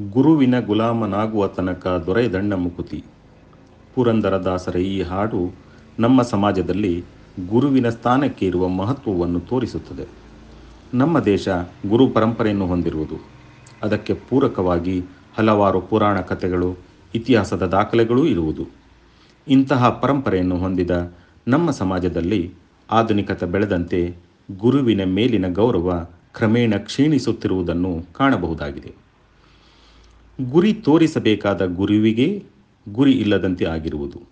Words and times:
ಗುರುವಿನ 0.00 0.60
ಗುಲಾಮನಾಗುವ 0.60 1.46
ತನಕ 1.46 2.02
ದೊರೆದಣ್ಣ 2.06 2.54
ಮುಕುತಿ. 2.54 3.04
ಪುರಂದರದಾಸರ 3.94 4.76
ಈ 4.76 5.02
ಹಾಡು 5.02 5.54
ನಮ್ಮ 5.98 6.22
ಸಮಾಜದಲ್ಲಿ 6.22 7.04
ಗುರುವಿನ 7.48 7.88
ಸ್ಥಾನಕ್ಕೆ 7.88 8.46
ಇರುವ 8.46 8.68
ಮಹತ್ವವನ್ನು 8.68 9.40
ತೋರಿಸುತ್ತದೆ. 9.40 10.06
ನಮ್ಮ 10.94 11.20
ದೇಶ 11.20 11.48
ಗುರು 11.88 12.08
ಪರಂಪರೆಯನ್ನು 12.08 12.66
ಹೊಂದಿರುವುದು. 12.66 13.28
ಅದಕ್ಕೆ 13.82 14.14
ಪೂರಕವಾಗಿ 14.14 15.02
ಹಲವಾರು 15.38 15.80
ಪುರಾಣ 15.80 16.20
ಕಥೆಗಳು, 16.20 16.76
ಇತಿಹಾಸದ 17.14 17.66
ದಾಖಲೆಗಳೂ 17.66 18.26
ಇರುವುದು. 18.26 18.66
ಇಂತಹ 19.48 19.88
ಪರಂಪರೆಯನ್ನು 19.88 20.58
ಹೊಂದಿದ 20.58 21.12
ನಮ್ಮ 21.48 21.70
ಸಮಾಜದಲ್ಲಿ 21.70 22.54
ಆಧುನಿಕತೆ 22.90 23.46
ಬೆಳೆದಂತೆ 23.46 24.16
ಗುರುವಿನ 24.58 25.04
ಮೇಲಿನ 25.04 25.52
ಗೌರವ 25.52 26.06
ಕ್ರಮೇಣ 26.34 26.74
ಕ್ಷೀಣಿಸುತ್ತಿರುವುದನ್ನು 26.76 28.12
ಕಾಣಬಹುದಾಗಿದೆ. 28.12 29.07
ಗುರಿ 30.40 30.72
ತೋರಿಸಬೇಕಾದ 30.72 31.66
ಗುರುವಿಗೆ 31.66 32.44
ಗುರಿ 32.88 33.12
ಇಲ್ಲದಂತೆ 33.12 33.64
ಆಗಿರುವುದು. 33.64 34.22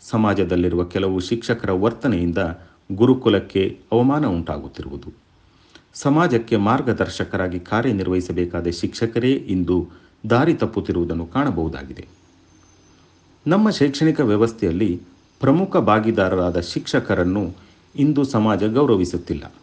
ಸಮಾಜದಲ್ಲಿರುವ 0.00 0.84
ಕೆಲವು 0.84 1.20
ಶಿಕ್ಷಕರ 1.20 1.70
ವರ್ತನೆಯಿಂದ 1.70 2.38
ಗುರುಕುಲಕ್ಕೆ 2.92 3.80
ಅವಮಾನ 3.92 4.26
ಉಂಟಾಗುತ್ತಿರುವುದು. 4.26 5.12
ಸಮಾಜಕ್ಕೆ 5.94 6.56
ಮಾರ್ಗದರ್ಶಕರಾಗಿ 6.56 7.60
ಕಾರ್ಯನಿರ್ವಹಿಸಬೇಕಾದ 7.60 8.66
ಶಿಕ್ಷಕರೇ 8.66 9.32
ಇಂದು 9.32 9.88
ದಾರಿ 10.30 10.54
ತಪ್ಪುತ್ತಿರುವುದನ್ನು 10.54 11.26
ಕಾಣಬಹುದಾಗಿದೆ. 11.26 12.06
ನಮ್ಮ 13.46 13.70
ಶೈಕ್ಷಣಿಕ 13.70 14.20
ವ್ಯವಸ್ಥೆಯಲ್ಲಿ 14.20 15.00
ಪ್ರಮುಖ 15.40 15.76
ಭಾಗಿದಾರರಾದ 15.76 16.60
ಶಿಕ್ಷಕರನ್ನು 16.60 17.52
ಇಂದು 17.96 18.24
ಸಮಾಜ 18.24 18.64
ಗೌರವಿಸುತ್ತಿಲ್ಲ. 18.64 19.54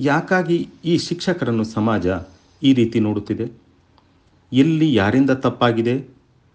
ಯಾಕಾಗಿ 0.00 0.68
ಈ 0.84 0.98
ಶಿಕ್ಷಕರನ್ನು 0.98 1.64
ಸಮಾಜ 1.64 2.06
ಈ 2.62 2.72
ರೀತಿ 2.72 3.00
ನೋಡುತ್ತಿದೆ? 3.00 3.65
ಎಲ್ಲಿ 4.52 4.94
ಯಾರಿಂದ 4.94 5.30
ತಪ್ಪಾಗಿದೆ 5.30 6.04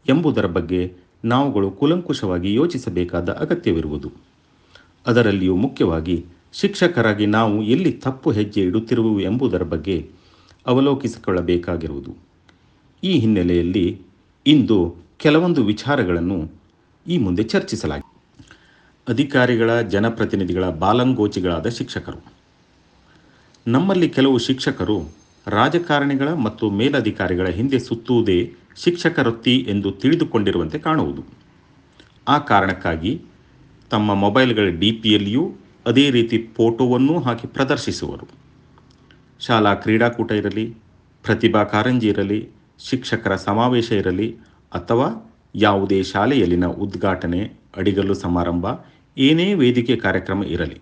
ಎಂಬುದರ 0.09 0.45
ಬಗ್ಗೆ 0.45 0.93
ನಾವುಗಳು 1.26 1.71
ಕುಲಂಕುಷವಾಗಿ 1.71 2.54
ಯೋಚಿಸಬೇಕಾದ 2.54 3.29
ಅಗತ್ಯವಿರುವುದು. 3.29 4.12
ಅದರಲ್ಲಿಯೂ 5.07 5.55
ಮುಖ್ಯವಾಗಿ 5.55 6.26
ಶಿಕ್ಷಕರಾಗಿ 6.54 7.26
ನಾವು 7.26 7.63
ಎಲ್ಲಿ 7.63 7.93
ತಪ್ಪು 7.93 8.32
ಹೆಜ್ಜೆ 8.32 8.62
ಇಡುತ್ತಿರುವು 8.62 9.20
ಎಂಬುದರ 9.20 9.63
ಬಗ್ಗೆ 9.63 10.10
ಅವಲೋಕಿಸಿಕೊಳ್ಳಬೇಕಾಗಿರುವುದು. 10.65 12.15
ಈ 13.04 13.20
ಹಿನ್ನೆಲೆಯಲ್ಲಿ 13.20 14.02
ಇಂದು 14.48 14.96
ಕೆಲವೊಂದು 15.18 15.63
ವಿಚಾರಗಳನ್ನು 15.63 16.52
ಈ 17.08 17.18
ಮುಂದೆ 17.18 17.43
ಚರ್ಚಿಸಲಾಗಿದೆ. 17.43 18.12
ಅಧಿಕಾರಿಗಳ, 19.08 19.82
ಜನಪ್ರತಿನಿಧಿಗಳ, 19.82 20.70
ಬಾಲಂಗೋಚಿಗಳಾದ 20.70 21.68
ಶಿಕ್ಷಕರು. 21.68 22.34
ನಮ್ಮಲ್ಲಿ 23.68 24.10
ಕೆಲವು 24.10 24.37
ಶಿಕ್ಷಕರು 24.37 25.21
ರಾಜಕಾರಣಿಗಳ 25.47 26.34
ಮತ್ತು 26.34 26.70
ಮೇಲಧಿಕಾರಿಗಳ 26.70 27.47
ಹಿಂದೆ 27.47 27.79
ಸುತ್ತುವುದೇ 27.79 28.53
ಶಿಕ್ಷಕ 28.75 29.20
ವೃತ್ತಿ 29.20 29.57
ಎಂದು 29.57 29.91
ತಿಳಿದುಕೊಂಡಿರುವಂತೆ 29.91 30.77
ಕಾಣುವುದು. 30.79 31.23
ಆ 32.27 32.37
ಕಾರಣಕ್ಕಾಗಿ 32.37 33.21
ತಮ್ಮ 33.91 34.13
ಮೊಬೈಲ್ಗಳ 34.13 34.69
ಡಿ 34.69 34.91
ಪಿಯಲ್ಲಿಯೂ 34.91 35.51
ಅದೇ 35.85 36.09
ರೀತಿ 36.09 36.37
ಫೋಟೋವನ್ನೂ 36.57 37.19
ಹಾಕಿ 37.19 37.47
ಪ್ರದರ್ಶಿಸುವರು. 37.47 38.27
ಶಾಲಾ 39.39 39.73
ಕ್ರೀಡಾಕೂಟ 39.73 40.31
ಇರಲಿ, 40.31 40.75
ಪ್ರತಿಭಾ 41.23 41.63
ಕಾರಂಜಿ 41.63 42.07
ಇರಲಿ, 42.07 42.49
ಶಿಕ್ಷಕರ 42.79 43.35
ಸಮಾವೇಶ 43.35 43.91
ಇರಲಿ, 43.91 44.37
ಅಥವಾ 44.73 45.34
ಯಾವುದೇ 45.55 46.03
ಶಾಲೆಯಲ್ಲಿನ 46.03 46.65
ಉದ್ಘಾಟನೆ, 46.65 47.41
ಅಡಿಗಲ್ಲು 47.77 48.13
ಸಮಾರಂಭ, 48.13 48.65
ಏನೇ 49.17 49.53
ವೇದಿಕೆ 49.53 49.95
ಕಾರ್ಯಕ್ರಮ 49.95 50.43
ಇರಲಿ, 50.43 50.81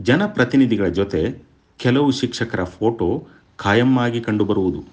ಜನಪ್ರತಿನಿಧಿಗಳ 0.00 0.88
ಜೊತೆ 0.88 1.48
ಕೆಲವು 1.78 2.10
ಶಿಕ್ಷಕರ 2.10 2.64
ಫೋಟೋ 2.64 3.26
ಖಾಯಮ್ಮಾಗಿ 3.58 4.20
ಕಂಡುಬರುವುದು. 4.20 4.84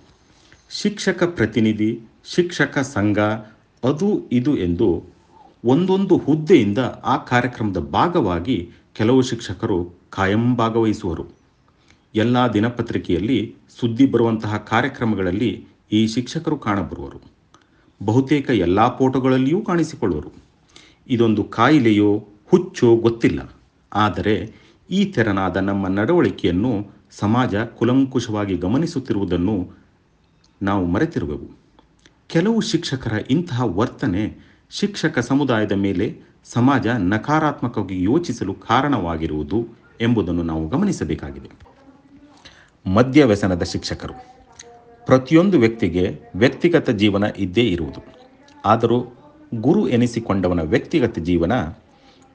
ಶಿಕ್ಷಕ 0.70 1.24
ಪ್ರತಿನಿಧಿ, 1.24 2.00
ಶಿಕ್ಷಕ 2.26 2.80
ಸಂಘ, 2.80 3.20
ಅದು 3.84 4.30
ಇದು 4.32 4.58
ಎಂದು 4.58 5.04
ಒಂದೊಂದು 5.66 6.18
ಹುದ್ದೆಯಿಂದ 6.18 6.78
ಆ 7.04 7.18
ಕಾರ್ಯಕ್ರಮದ 7.18 7.78
ಭಾಗವಾಗಿ 7.78 8.72
ಕೆಲವು 8.96 9.22
ಶಿಕ್ಷಕರು 9.22 9.94
ಖಾಯಂ 10.10 10.56
ಭಾಗವಹಿಸುವರು. 10.56 11.26
ಎಲ್ಲ 12.16 12.38
ದಿನಪತ್ರಿಕೆಯಲ್ಲಿ 12.54 13.56
ಸುದ್ದಿ 13.80 14.06
ಬರುವಂತಹ 14.06 14.58
ಕಾರ್ಯಕ್ರಮಗಳಲ್ಲಿ 14.58 15.68
ಈ 15.92 16.08
ಶಿಕ್ಷಕರು 16.08 16.58
ಕಾಣಬರುವರು. 16.58 17.22
ಬಹುತೇಕ 18.06 18.50
ಎಲ್ಲ 18.50 18.98
ಫೋಟೋಗಳಲ್ಲಿಯೂ 18.98 19.62
ಕಾಣಿಸಿಕೊಳ್ಳುವರು. 19.62 20.32
ಇದೊಂದು 21.10 21.44
ಕಾಯಿಲೆಯೋ 21.44 22.28
ಹುಚ್ಚೋ 22.46 22.96
ಗೊತ್ತಿಲ್ಲ. 22.96 23.54
ಆದರೆ 23.94 24.54
ಈ 24.90 25.06
ತೆರನಾದ 25.06 25.58
ನಮ್ಮ 25.58 25.88
ನಡವಳಿಕೆಯನ್ನು 25.88 26.88
ಸಮಾಜ 27.20 27.56
ಕುಲಂಕುಷವಾಗಿ 27.56 28.58
ಗಮನಿಸುತ್ತಿರುವುದನ್ನು 28.58 29.72
ನಾವು 30.62 30.86
ಮರೆತಿರುವೆವು. 30.86 31.58
ಕೆಲವು 32.28 32.62
ಶಿಕ್ಷಕರ 32.62 33.14
ಇಂತಹ 33.30 33.78
ವರ್ತನೆ 33.78 34.38
ಶಿಕ್ಷಕ 34.70 35.20
ಸಮುದಾಯದ 35.20 35.72
ಮೇಲೆ 35.72 36.22
ಸಮಾಜ 36.46 36.88
ನಕಾರಾತ್ಮಕವಾಗಿ 36.88 38.04
ಯೋಚಿಸಲು 38.04 38.54
ಕಾರಣವಾಗಿರುವುದು 38.54 39.68
ಎಂಬುದನ್ನು 40.02 40.44
ನಾವು 40.44 40.70
ಗಮನಿಸಬೇಕಾಗಿದೆ. 40.70 41.50
ಮದ್ಯ 42.94 43.26
ವ್ಯಸನದ 43.26 43.64
ಶಿಕ್ಷಕರು. 43.64 44.14
ಪ್ರತಿಯೊಂದು 45.06 45.60
ವ್ಯಕ್ತಿಗೆ 45.60 46.20
ವ್ಯಕ್ತಿಗತ 46.36 46.90
ಜೀವನ 46.90 47.24
ಇದ್ದೇ 47.38 47.62
ಇರುವುದು. 47.62 48.06
ಆದರೂ 48.66 49.06
ಗುರು 49.56 49.88
ಎನಿಸಿಕೊಂಡವನ 49.88 50.62
ವ್ಯಕ್ತಿಗತ 50.62 51.20
ಜೀವನ 51.20 51.52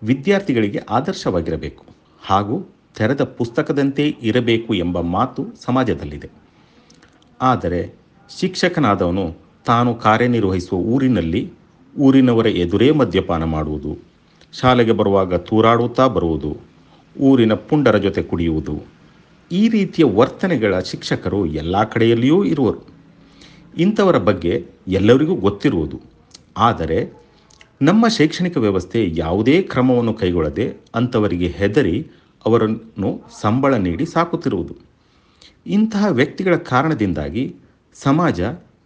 ವಿದ್ಯಾರ್ಥಿಗಳಿಗೆ 0.03 0.79
ಆದರ್ಶವಾಗಿರಬೇಕು. 0.91 1.85
ಹಾಗೂ 2.23 2.75
ತೆರೆದ 2.95 3.23
ಪುಸ್ತಕದಂತೆ 3.39 4.05
ಇರಬೇಕು 4.23 4.75
ಎಂಬ 4.75 5.01
ಮಾತು 5.17 5.43
ಸಮಾಜದಲ್ಲಿದೆ. 5.65 6.29
ಆದರೆ 7.41 7.81
ಶಿಕ್ಷಕನಾದವನು 8.31 9.25
ತಾನು 9.67 9.91
ಕಾರ್ಯನಿರ್ವಹಿಸುವ 9.95 10.79
ಊರಿನಲ್ಲಿ 10.95 11.43
ಊರಿನವರ 11.99 12.47
ಎದುರೇ 12.63 12.89
ಮದ್ಯಪಾನ 12.91 13.45
ಮಾಡುವುದು, 13.45 13.93
ಶಾಲೆಗೆ 14.53 14.93
ಬರುವಾಗ 14.93 15.35
ತೂರಾಡುತ್ತಾ 15.35 16.07
ಬರುವುದು, 16.07 16.51
ಊರಿನ 17.21 17.55
ಪುಂಡರ 17.69 17.97
ಜೊತೆ 17.99 18.23
ಕುಡಿಯುವುದು, 18.23 18.75
ಈ 19.51 19.63
ರೀತಿಯ 19.69 20.05
ವರ್ತನೆಗಳ 20.05 20.75
ಶಿಕ್ಷಕರು 20.81 21.41
ಎಲ್ಲ 21.47 21.85
ಕಡೆಯಲ್ಲಿಯೂ 21.85 22.39
ಇರುವರು. 22.45 22.81
ಇಂಥವರ 23.79 24.19
ಬಗ್ಗೆ 24.19 24.53
ಎಲ್ಲರಿಗೂ 24.89 25.35
ಗೊತ್ತಿರುವುದು. 25.35 25.99
ಆದರೆ 26.59 27.01
ನಮ್ಮ 27.83 28.05
ಶೈಕ್ಷಣಿಕ 28.09 28.57
ವ್ಯವಸ್ಥೆ 28.57 29.01
ಯಾವುದೇ 29.17 29.57
ಕ್ರಮವನ್ನು 29.63 30.15
ಕೈಗೊಳ್ಳದೆ 30.15 30.67
ಅಂಥವರಿಗೆ 30.95 31.49
ಹೆದರಿ 31.59 31.97
ಅವರನ್ನು 32.47 33.21
ಸಂಬಳ 33.41 33.75
ನೀಡಿ 33.75 34.07
ಸಾಕುತ್ತಿರುವುದು. 34.07 34.77
ಇಂತಹ 35.67 36.07
ವ್ಯಕ್ತಿಗಳ 36.07 36.57
ಕಾರಣದಿಂದಾಗಿ 36.57 37.57
ಸಮಾಜ 37.95 38.41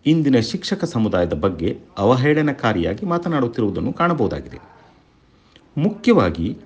ಇಂದಿನ 0.07 0.41
ಶಿಕ್ಷಕ 0.41 0.85
ಸಮುದಾಯದ 0.85 1.33
ಬಗ್ಗೆ 1.33 1.79
ಅವಹೇಳನಕಾರಿಯಾಗಿ 1.99 3.07
ಮಾತನಾಡುತ್ತಿರುವುದನ್ನು 3.07 3.93
ಕಾಣಬಹುದಾಗಿದೆ. 3.93 4.59
ಮುಖ್ಯವಾಗಿ, 5.79 6.59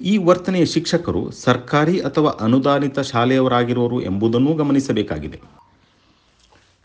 ಈ 0.00 0.16
ವರ್ತನೆಯ 0.16 0.64
ಶಿಕ್ಷಕರು 0.64 1.30
ಸರ್ಕಾರಿ 1.30 2.00
ಅಥವಾ 2.00 2.30
ಅನುದಾನಿತ 2.30 2.98
ಶಾಲೆಯವರಾಗಿರುವರು 2.98 4.02
ಎಂಬುದನ್ನು 4.02 4.54
ಗಮನಿಸಬೇಕಾಗಿದೆ. 4.54 5.40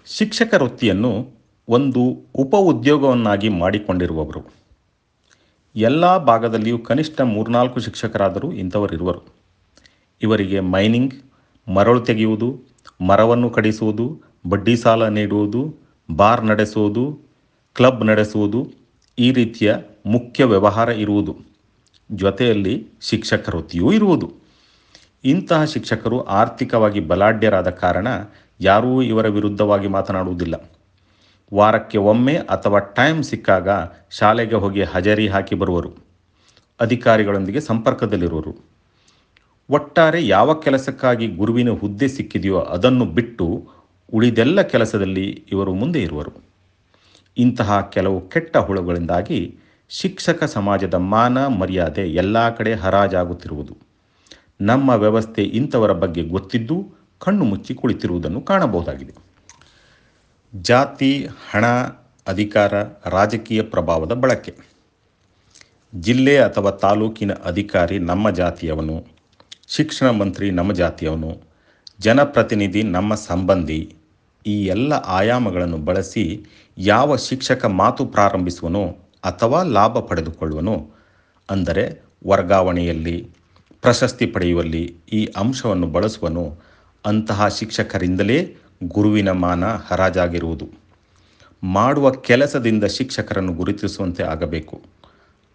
ಶಿಕ್ಷಕ 0.05 0.53
ವೃತ್ತಿಯನ್ನು 0.61 1.27
ಒಂದು 1.69 2.25
ಉಪ 2.35 2.55
ಉದ್ಯೋಗವನ್ನಾಗಿ 2.55 3.49
ಮಾಡಿಕೊಂಡಿರುವವರು. 3.49 4.60
ಎಲ್ಲ 5.75 6.17
ಭಾಗದಲ್ಲಿಯೂ 6.17 6.77
ಕನಿಷ್ಠ 6.77 7.21
ಮೂರ್ನಾಲ್ಕು 7.21 7.79
ಶಿಕ್ಷಕರಾದರೂ 7.79 8.51
ಇಂಥವರಿರುವರು. 8.51 9.21
ಇವರಿಗೆ 10.21 10.59
ಮೈನಿಂಗ್, 10.59 11.13
ಮರಳು 11.73 12.01
ತೆಗೆಯುವುದು, 12.01 12.59
ಮರವನ್ನು 13.07 13.49
ಕಡಿಸುವುದು, 13.49 14.21
ಬಡ್ಡಿ 14.49 14.77
ಸಾಲ 14.77 15.07
ನೀಡುವುದು, 15.07 15.75
ಬಾರ್ 16.15 16.45
ನಡೆಸುವುದು, 16.45 17.19
ಕ್ಲಬ್ 17.73 18.05
ನಡೆಸುವುದು, 18.05 18.67
ಈ 19.19 19.31
ರೀತಿಯ 19.31 19.75
ಮುಖ್ಯ 20.05 20.45
ವ್ಯವಹಾರ 20.45 20.89
ಇರುವುದು. 20.89 21.37
ಜೊತೆಯಲ್ಲಿ 22.11 22.87
ಶಿಕ್ಷಕ 23.01 23.49
ವೃತ್ತಿಯೂ 23.55 23.91
ಇರುವುದು. 23.91 24.33
ಇಂತಹ 25.23 25.63
ಶಿಕ್ಷಕರು 25.63 26.23
ಆರ್ಥಿಕವಾಗಿ 26.23 26.99
ಬಲಾಢ್ಯರಾದ 26.99 27.69
ಕಾರಣ 27.69 28.07
ಯಾರೂ 28.59 29.01
ಇವರ 29.01 29.27
ವಿರುದ್ಧವಾಗಿ 29.27 29.87
ಮಾತನಾಡುವುದಿಲ್ಲ. 29.87 30.71
ವಾರಕ್ಕೆ 31.53 31.97
ಒಮ್ಮೆ 31.97 32.35
ಅಥವಾ 32.35 32.79
ಟೈಮ್ 32.79 33.23
ಸಿಕ್ಕಾಗ 33.23 33.69
ಶಾಲೆಗೆ 34.11 34.55
ಹೋಗಿ 34.55 34.83
ಹಜರಿ 34.83 35.27
ಹಾಕಿ 35.27 35.55
ಬರುವರು. 35.55 35.95
ಅಧಿಕಾರಿಗಳೊಂದಿಗೆ 36.79 37.59
ಸಂಪರ್ಕದಲ್ಲಿರುವರು. 37.59 38.57
ಒಟ್ಟಾರೆ 39.69 40.27
ಯಾವ 40.27 40.53
ಕೆಲಸಕ್ಕಾಗಿ 40.53 41.27
ಗುರುವಿನ 41.27 41.69
ಹುದ್ದೆ 41.69 42.07
ಸಿಕ್ಕಿದೆಯೋ 42.07 42.59
ಅದನ್ನು 42.59 43.05
ಬಿಟ್ಟು 43.05 43.69
ಉಳಿದೆಲ್ಲ 44.13 44.61
ಕೆಲಸದಲ್ಲಿ 44.61 45.45
ಇವರು 45.51 45.73
ಮುಂದೆ 45.73 46.01
ಇರುವರು. 46.01 46.31
ಇಂತಹ 47.37 47.81
ಕೆಲವು 47.81 48.29
ಕೆಟ್ಟ 48.29 48.57
ಹುಳುಗಳಿಂದಾಗಿ 48.57 49.57
ಶಿಕ್ಷಕ 49.89 50.43
ಸಮಾಜದ 50.43 50.93
ಮಾನ 50.93 51.47
ಮರ್ಯಾದೆ 51.47 52.01
ಎಲ್ಲ 52.01 52.55
ಕಡೆ 52.55 52.73
ಹರಾಜಾಗುತ್ತಿರುವುದು. 52.73 53.77
ನಮ್ಮ 54.61 54.89
ವ್ಯವಸ್ಥೆ 54.89 55.43
ಇಂಥವರ 55.43 55.91
ಬಗ್ಗೆ 55.91 56.23
ಗೊತ್ತಿದ್ದು 56.23 56.93
ಕಣ್ಣು 57.19 57.45
ಮುಚ್ಚಿ 57.45 57.73
ಕುಳಿತಿರುವುದನ್ನು 57.73 58.41
ಕಾಣಬಹುದಾಗಿದೆ. 58.41 59.30
ಜಾತಿ, 60.53 61.29
ಹಣ, 61.51 61.65
ಅಧಿಕಾರ, 62.27 62.73
ರಾಜಕೀಯ 63.05 63.61
ಪ್ರಭಾವದ 63.61 64.13
ಬಳಕೆ. 64.13 64.53
ಜಿಲ್ಲೆ 65.95 66.37
ಅಥವಾ 66.37 66.71
ತಾಲೂಕಿನ 66.71 67.31
ಅಧಿಕಾರಿ 67.33 67.99
ನಮ್ಮ 67.99 68.29
ಜಾತಿಯವನು, 68.29 69.05
ಶಿಕ್ಷಣ 69.67 70.09
ಮಂತ್ರಿ 70.09 70.51
ನಮ್ಮ 70.51 70.73
ಜಾತಿಯವನು, 70.73 71.41
ಜನಪ್ರತಿನಿಧಿ 71.99 72.83
ನಮ್ಮ 72.83 73.15
ಸಂಬಂಧಿ, 73.15 73.95
ಈ 74.45 74.65
ಎಲ್ಲ 74.65 74.93
ಆಯಾಮಗಳನ್ನು 74.93 75.77
ಬಳಸಿ 75.77 76.45
ಯಾವ 76.77 77.15
ಶಿಕ್ಷಕ 77.15 77.65
ಮಾತು 77.65 78.05
ಪ್ರಾರಂಭಿಸುವನು 78.05 78.83
ಅಥವಾ 79.23 79.63
ಲಾಭ 79.63 79.99
ಪಡೆದುಕೊಳ್ಳುವನು, 79.99 80.91
ಅಂದರೆ 81.49 82.01
ವರ್ಗಾವಣೆಯಲ್ಲಿ, 82.27 83.29
ಪ್ರಶಸ್ತಿ 83.81 84.25
ಪಡೆಯುವಲ್ಲಿ 84.25 84.95
ಈ 85.13 85.25
ಅಂಶವನ್ನು 85.37 85.87
ಬಳಸುವನು, 85.87 86.59
ಅಂತಹ 87.05 87.47
ಶಿಕ್ಷಕರಿಂದಲೇ 87.47 88.55
ಗುರುವಿನ 88.83 89.31
ಮಾನ 89.31 89.65
ಹರಾಜಾಗಿರುವುದು. 89.65 90.69
ಮಾಡುವ 91.63 92.11
ಕೆಲಸದಿಂದ 92.11 92.83
ಶಿಕ್ಷಕರನ್ನು 92.83 93.53
ಗುರುತಿಸುವಂತೆ 93.53 94.23
ಆಗಬೇಕು. 94.23 94.81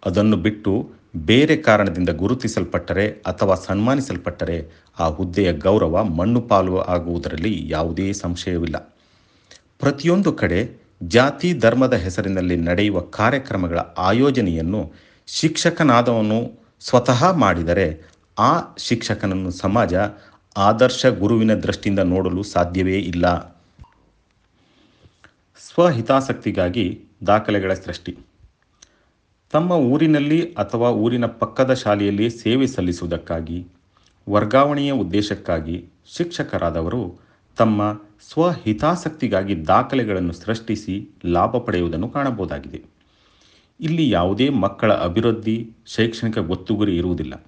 ಅದನ್ನು 0.06 0.36
ಬಿಟ್ಟು 0.36 0.92
ಬೇರೆ 1.16 1.56
ಕಾರಣದಿಂದ 1.56 2.08
ಗುರುತಿಸಲ್ಪಟ್ಟರೆ 2.08 3.08
ಅಥವಾ 3.08 3.54
ಸನ್ಮಾನಿಸಲ್ಪಟ್ಟರೆ 3.54 4.70
ಆ 4.98 5.08
ಹುದ್ದೆಯ 5.08 5.52
ಗೌರವ 5.52 6.04
ಮಣ್ಣು 6.04 6.40
ಪಾಲು 6.40 6.78
ಆಗುವುದರಲ್ಲಿ 6.78 7.68
ಯಾವುದೇ 7.68 8.12
ಸಂಶಯವಿಲ್ಲ. 8.12 8.96
ಪ್ರತಿಯೊಂದು 9.78 10.32
ಕಡೆ 10.32 10.86
ಜಾತಿ 11.02 11.58
ಧರ್ಮದ 11.58 11.94
ಹೆಸರಿನಲ್ಲಿ 11.94 12.56
ನಡೆಯುವ 12.56 13.00
ಕಾರ್ಯಕ್ರಮಗಳ 13.00 13.78
ಆಯೋಜನೆಯನ್ನು 13.78 14.92
ಶಿಕ್ಷಕನಾದವನು 15.26 16.66
ಸ್ವತಃ 16.80 17.30
ಮಾಡಿದರೆ 17.30 18.02
ಆ 18.38 18.60
ಶಿಕ್ಷಕನನ್ನು 18.78 19.50
ಸಮಾಜ 19.50 19.94
ಆದರ್ಶ 20.56 21.06
ಗುರುವಿನ 21.06 21.54
ದೃಷ್ಟಿಯಿಂದ 21.54 21.98
ನೋಡಲು 21.98 22.42
ಸಾಧ್ಯವೇ 22.42 22.98
ಇಲ್ಲ. 22.98 23.56
ಸ್ವಹಿತಾಸಕ್ತಿಗಾಗಿ 25.58 27.04
ದಾಖಲೆಗಳ 27.26 27.74
ಸೃಷ್ಟಿ. 27.74 28.16
ತಮ್ಮ 29.50 29.72
ಊರಿನಲ್ಲಿ 29.72 30.54
ಅಥವಾ 30.54 30.90
ಊರಿನ 30.90 31.26
ಪಕ್ಕದ 31.26 31.72
ಶಾಲೆಯಲ್ಲಿ 31.72 32.30
ಸೇವೆ 32.30 32.66
ಸಲ್ಲಿಸುವುದಕ್ಕಾಗಿ, 32.66 33.66
ವರ್ಗಾವಣೆಯ 34.28 34.92
ಉದ್ದೇಶಕ್ಕಾಗಿ 34.92 35.84
ಶಿಕ್ಷಕರಾದವರು 36.06 37.20
ತಮ್ಮ 37.56 38.00
ಸ್ವಹಿತಾಸಕ್ತಿಗಾಗಿ 38.30 39.66
ದಾಖಲೆಗಳನ್ನು 39.66 40.32
ಸೃಷ್ಟಿಸಿ 40.32 41.08
ಲಾಭ 41.26 41.56
ಪಡೆಯುವುದನ್ನು 41.56 42.08
ಕಾಣಬಹುದಾಗಿದೆ. 42.08 42.82
ಇಲ್ಲಿ 43.80 44.10
ಯಾವುದೇ 44.10 44.48
ಮಕ್ಕಳ 44.48 44.92
ಅಭಿವೃದ್ಧಿ, 44.92 45.70
ಶೈಕ್ಷಣಿಕ 45.86 46.38
ಗೊತ್ತುಗುರಿ 46.38 46.96
ಇರುವುದಿಲ್ಲ. 46.96 47.44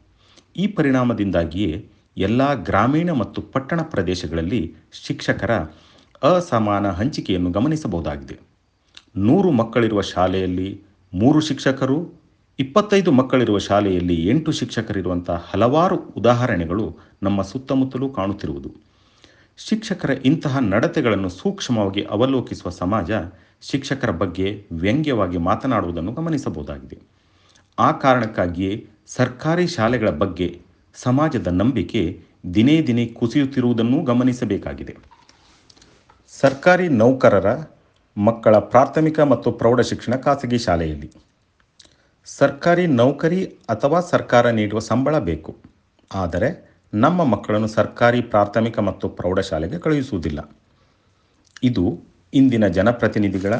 ಈ 0.56 0.66
ಪರಿಣಾಮದಿಂದಾಗಿಯೇ 0.66 1.88
ಎಲ್ಲ 2.18 2.62
ಗ್ರಾಮೀಣ 2.62 3.10
ಮತ್ತು 3.12 3.42
ಪಟ್ಟಣ 3.42 3.80
ಪ್ರದೇಶಗಳಲ್ಲಿ 3.82 4.74
ಶಿಕ್ಷಕರ 4.92 5.52
ಅಸಮಾನ 6.22 6.90
ಹಂಚಿಕೆಯನ್ನು 6.90 7.50
ಗಮನಿಸಬಹುದಾಗಿದೆ. 7.50 8.36
ನೂರು 9.16 9.50
ಮಕ್ಕಳಿರುವ 9.50 10.00
ಶಾಲೆಯಲ್ಲಿ 10.00 10.68
ಮೂರು 11.12 11.40
ಶಿಕ್ಷಕರು, 11.40 11.98
ಇಪ್ಪತ್ತೈದು 12.58 13.10
ಮಕ್ಕಳಿರುವ 13.12 13.58
ಶಾಲೆಯಲ್ಲಿ 13.58 14.16
ಎಂಟು 14.28 14.52
ಶಿಕ್ಷಕರಿರುವಂಥ 14.52 15.30
ಹಲವಾರು 15.30 15.96
ಉದಾಹರಣೆಗಳು 15.96 16.86
ನಮ್ಮ 17.22 17.42
ಸುತ್ತಮುತ್ತಲೂ 17.42 18.08
ಕಾಣುತ್ತಿರುವುದು. 18.08 18.70
ಶಿಕ್ಷಕರ 19.58 20.10
ಇಂತಹ 20.10 20.58
ನಡತೆಗಳನ್ನು 20.58 21.28
ಸೂಕ್ಷ್ಮವಾಗಿ 21.28 22.02
ಅವಲೋಕಿಸುವ 22.02 22.70
ಸಮಾಜ 22.70 23.10
ಶಿಕ್ಷಕರ 23.62 24.10
ಬಗ್ಗೆ 24.10 24.66
ವ್ಯಂಗ್ಯವಾಗಿ 24.72 25.38
ಮಾತನಾಡುವುದನ್ನು 25.38 26.12
ಗಮನಿಸಬಹುದಾಗಿದೆ. 26.12 26.98
ಆ 27.78 27.92
ಕಾರಣಕ್ಕಾಗಿಯೇ 27.92 28.86
ಸರ್ಕಾರಿ 29.06 29.66
ಶಾಲೆಗಳ 29.66 30.10
ಬಗ್ಗೆ 30.10 30.48
ಸಮಾಜದ 31.02 31.46
ನಂಬಿಕೆ 31.46 32.02
ದಿನೇ 32.54 32.82
ದಿನೇ 32.82 33.06
ಕುಸಿಯುತ್ತಿರುವುದನ್ನು 33.06 34.04
ಗಮನಿಸಬೇಕಾಗಿದೆ. 34.04 34.94
ಸರ್ಕಾರಿ 36.40 36.88
ನೌಕರರ, 36.88 37.48
ಮಕ್ಕಳ 38.16 38.58
ಪ್ರಾಥಮಿಕ 38.58 39.20
ಮತ್ತು 39.20 39.52
ಪ್ರೌಢ 39.52 39.80
ಶಿಕ್ಷಣ 39.80 40.16
ಖಾಸಗಿ 40.16 40.58
ಶಾಲೆಯಲ್ಲಿ. 40.58 41.10
ಸರ್ಕಾರಿ 42.26 42.86
ನೌಕರಿ 42.86 43.44
ಅಥವಾ 43.44 44.00
ಸರ್ಕಾರ 44.00 44.50
ನೀಡುವ 44.50 44.78
ಸಂಬಳ 44.78 45.18
ಬೇಕು. 45.18 45.56
ಆದರೆ 46.14 46.48
ನಮ್ಮ 46.94 47.24
ಮಕ್ಕಳನ್ನು 47.24 47.68
ಸರ್ಕಾರಿ 47.68 48.20
ಪ್ರಾಥಮಿಕ 48.22 48.78
ಮತ್ತು 48.78 49.08
ಪ್ರೌಢಶಾಲೆಗೆ 49.08 49.78
ಕಳುಹಿಸುವುದಿಲ್ಲ. 49.78 50.40
ಇದು 51.62 51.84
ಇಂದಿನ 52.34 52.66
ಜನಪ್ರತಿನಿಧಿಗಳ, 52.68 53.54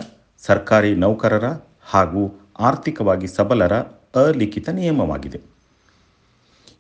ಸರ್ಕಾರಿ 0.47 0.95
ನೌಕರರ 0.95 1.49
ಹಾಗೂ 1.85 2.23
ಆರ್ಥಿಕವಾಗಿ 2.59 3.27
ಸಬಲರ 3.27 3.75
ಅಲಿಖಿತ 4.27 4.69
ನಿಯಮವಾಗಿದೆ. 4.69 5.58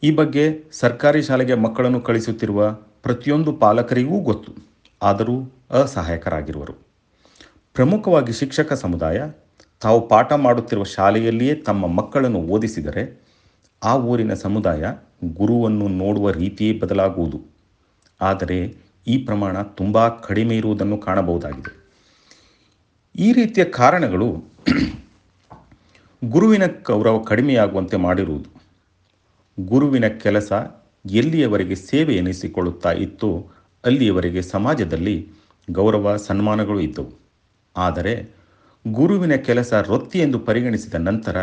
ಈ 0.03 0.11
ಬಗ್ಗೆ 0.11 0.65
ಸರ್ಕಾರಿ 0.73 1.23
ಶಾಲೆಗೆ 1.23 1.55
ಮಕ್ಕಳನ್ನು 1.55 2.01
ಕಳಿಸುತ್ತಿರುವ 2.01 2.73
ಪ್ರತಿಯೊಂದು 3.03 3.53
ಪಾಲಕರಿಗೂ 3.53 4.21
ಗೊತ್ತು. 4.21 4.53
ಆದರೂ 5.03 5.53
ಅಸಹಾಯಕರಾಗಿರುವರು. 5.71 6.73
ಪ್ರಮುಖವಾಗಿ 7.75 8.33
ಶಿಕ್ಷಕ 8.33 8.73
ಸಮುದಾಯ, 8.73 9.23
ತಾವು 9.81 10.09
ಪಾಠ 10.09 10.33
ಮಾಡುತ್ತಿರುವ 10.33 10.85
ಶಾಲೆಯಲ್ಲಿಯೇ 10.85 11.55
ತಮ್ಮ 11.55 11.87
ಮಕ್ಕಳನ್ನು 11.87 12.39
ಓದಿಸಿದರೆ 12.39 13.23
ಆ 13.85 13.97
ಊರಿನ 13.97 14.35
ಸಮುದಾಯ 14.35 14.87
ಗುರುವನ್ನು 15.37 15.89
ನೋಡುವ 15.89 16.31
ರೀತಿಯೇ 16.31 16.79
ಬದಲಾಗುವುದು. 16.79 17.41
ಆದರೆ 18.21 18.75
ಈ 19.07 19.25
ಪ್ರಮಾಣ 19.25 19.63
ತುಂಬ 19.63 20.09
ಕಡಿಮೆ 20.09 20.57
ಇರುವುದನ್ನು 20.57 20.99
ಕಾಣಬಹುದಾಗಿದೆ. 20.99 21.89
ಈ 23.17 23.33
ರೀತಿಯ 23.33 23.65
ಕಾರಣಗಳು 23.65 24.45
ಗುರುವಿನ 26.25 26.63
ಗೌರವ 26.87 27.19
ಕಡಿಮೆಯಾಗುವಂತೆ 27.19 27.97
ಮಾಡಿರುವುದು. 27.97 28.58
ಗುರುವಿನ 29.59 30.09
ಕೆಲಸ 30.09 30.53
ಎಲ್ಲಿಯವರೆಗೆ 31.11 31.75
ಸೇವೆ 31.75 32.17
ಎನಿಸಿಕೊಳ್ಳುತ್ತಾ 32.17 32.93
ಇತ್ತು 32.93 33.49
ಅಲ್ಲಿಯವರೆಗೆ 33.85 34.43
ಸಮಾಜದಲ್ಲಿ 34.43 35.29
ಗೌರವ, 35.71 36.17
ಸನ್ಮಾನಗಳು 36.17 36.81
ಇದ್ದವು. 36.81 37.19
ಆದರೆ 37.77 38.29
ಗುರುವಿನ 38.87 39.35
ಕೆಲಸ 39.35 39.85
ವೃತ್ತಿ 39.89 40.19
ಎಂದು 40.19 40.39
ಪರಿಗಣಿಸಿದ 40.39 40.95
ನಂತರ 40.95 41.37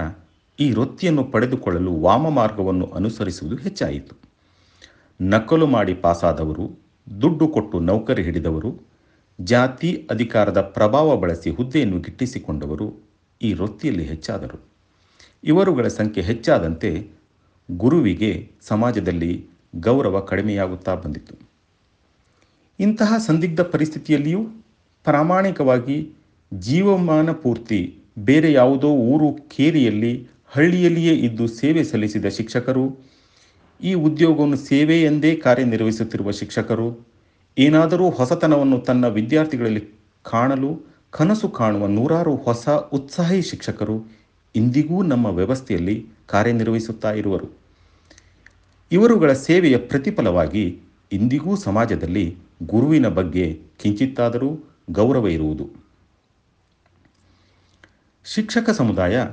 ಈ 0.59 0.71
ವೃತ್ತಿಯನ್ನು 0.71 1.23
ಪಡೆದುಕೊಳ್ಳಲು 1.23 1.95
ವಾಮ 1.95 2.29
ಮಾರ್ಗವನ್ನು 2.29 2.85
ಅನುಸರಿಸುವುದು 2.85 3.55
ಹೆಚ್ಚಾಯಿತು. 3.55 4.15
ನಕಲು 5.21 5.67
ಮಾಡಿ 5.67 5.93
ಪಾಸಾದವರು, 5.93 6.79
ದುಡ್ಡು 7.21 7.47
ಕೊಟ್ಟು 7.47 7.79
ನೌಕರಿ 7.79 8.23
ಹಿಡಿದವರು, 8.23 8.81
ಜಾತಿ 9.41 10.07
ಅಧಿಕಾರದ 10.11 10.61
ಪ್ರಭಾವ 10.61 11.17
ಬಳಸಿ 11.17 11.49
ಹುದ್ದೆಯನ್ನು 11.49 11.99
ಗಿಟ್ಟಿಸಿಕೊಂಡವರು 11.99 12.95
ಈ 13.41 13.53
ವೃತ್ತಿಯಲ್ಲಿ 13.53 14.03
ಹೆಚ್ಚಾದರು. 14.03 14.69
ಇವರುಗಳ 15.43 15.87
ಸಂಖ್ಯೆ 15.87 16.23
ಹೆಚ್ಚಾದಂತೆ 16.23 17.07
ಗುರುವಿಗೆ 17.69 18.49
ಸಮಾಜದಲ್ಲಿ 18.67 19.45
ಗೌರವ 19.75 20.19
ಕಡಿಮೆಯಾಗುತ್ತಾ 20.19 20.95
ಬಂದಿತ್ತು. 20.95 21.35
ಇಂತಹ 22.79 23.17
ಸಂದಿಗ್ಧ 23.17 23.61
ಪರಿಸ್ಥಿತಿಯಲ್ಲಿಯೂ 23.61 24.45
ಪ್ರಾಮಾಣಿಕವಾಗಿ 25.03 26.13
ಜೀವಮಾನ 26.53 27.31
ಪೂರ್ತಿ 27.31 27.99
ಬೇರೆ 28.19 28.53
ಯಾವುದೋ 28.53 28.87
ಊರು 28.87 29.33
ಕೇರಿಯಲ್ಲಿ 29.33 30.27
ಹಳ್ಳಿಯಲ್ಲಿಯೇ 30.45 31.13
ಇದ್ದು 31.13 31.47
ಸೇವೆ 31.47 31.83
ಸಲ್ಲಿಸಿದ 31.83 32.25
ಶಿಕ್ಷಕರು, 32.25 32.99
ಈ 33.83 33.93
ಉದ್ಯೋಗವನ್ನು 33.93 34.57
ಸೇವೆ 34.57 35.03
ಎಂದೇ 35.03 35.35
ಕಾರ್ಯನಿರ್ವಹಿಸುತ್ತಿರುವ 35.35 36.31
ಶಿಕ್ಷಕರು, 36.31 36.99
ಏನಾದರೂ 37.57 38.09
ಹೊಸತನವನ್ನು 38.09 38.79
ತನ್ನ 38.79 39.07
ವಿದ್ಯಾರ್ಥಿಗಳಲ್ಲಿ 39.07 39.83
ಕಾಣಲು, 40.23 40.81
ಕನಸು 41.11 41.49
ಕಾಣುವ 41.49 41.87
ನೂರಾರು 41.87 42.35
ಹೊಸ 42.35 42.69
ಉತ್ಸಾಹಿ 42.69 43.41
ಶಿಕ್ಷಕರು 43.41 44.24
ಇಂದಿಗೂ 44.55 45.03
ನಮ್ಮ 45.03 45.25
ವ್ಯವಸ್ಥೆಯಲ್ಲಿ 45.25 46.07
ಕಾರ್ಯನಿರ್ವಹಿಸುತ್ತಾ 46.27 47.11
ಇರುವರು. 47.11 47.47
ಇವರುಗಳ 48.91 49.33
ಸೇವೆಯ 49.33 49.77
ಪ್ರತಿಫಲವಾಗಿ 49.77 50.81
ಇಂದಿಗೂ 51.11 51.55
ಸಮಾಜದಲ್ಲಿ 51.55 52.37
ಗುರುವಿನ 52.63 53.07
ಬಗ್ಗೆ 53.07 53.61
ಕಿಂಚಿತ್ತಾದರೂ 53.81 54.59
ಗೌರವ 54.91 55.27
ಇರುವುದು. 55.27 55.69
ಶಿಕ್ಷಕ 58.25 58.69
ಸಮುದಾಯ 58.69 59.25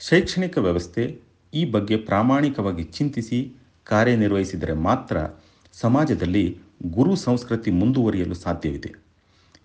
ಶೈಕ್ಷಣಿಕ 0.00 0.58
ವ್ಯವಸ್ಥೆ 0.58 1.20
ಈ 1.54 1.64
ಬಗ್ಗೆ 1.64 1.96
ಪ್ರಾಮಾಣಿಕವಾಗಿ 1.96 2.82
ಚಿಂತಿಸಿ 2.84 3.52
ಕಾರ್ಯನಿರ್ವಹಿಸಿದರೆ 3.84 4.72
ಮಾತ್ರ 4.72 5.16
ಸಮಾಜದಲ್ಲಿ 5.72 6.58
ಗುರು 6.86 7.16
ಸಂಸ್ಕೃತಿ 7.16 7.70
ಮುಂದುವರಿಯಲು 7.70 8.34
ಸಾಧ್ಯವಿದೆ. 8.34 8.94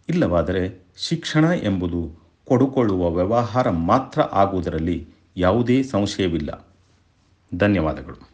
ಇಲ್ಲವಾದರೆ 0.10 0.86
ಶಿಕ್ಷಣ 0.98 1.46
ಎಂಬುದು 1.64 2.25
ಕೊಡುಕೊಳ್ಳುವ 2.46 3.12
ವ್ಯವಹಾರ 3.12 3.70
ಮಾತ್ರ 3.70 4.22
ಆಗುವುದರಲ್ಲಿ 4.22 5.08
ಯಾವುದೇ 5.38 5.84
ಸಂಶಯವಿಲ್ಲ. 5.84 6.68
ಧನ್ಯವಾದಗಳು. 7.58 8.30